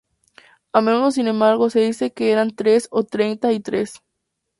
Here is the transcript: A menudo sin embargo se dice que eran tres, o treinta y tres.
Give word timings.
A 0.73 0.81
menudo 0.81 1.11
sin 1.11 1.27
embargo 1.27 1.69
se 1.69 1.79
dice 1.81 2.11
que 2.11 2.31
eran 2.31 2.55
tres, 2.55 2.87
o 2.89 3.03
treinta 3.03 3.51
y 3.51 3.59
tres. 3.59 4.01